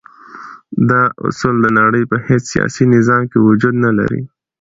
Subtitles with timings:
[0.89, 4.21] دا اصول د نړی په هیڅ سیاسی نظام کی وجود نلری.